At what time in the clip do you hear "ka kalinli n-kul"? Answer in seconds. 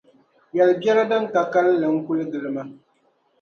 1.33-2.19